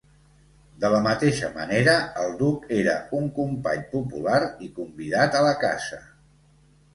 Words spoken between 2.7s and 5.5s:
era un company popular i convidat a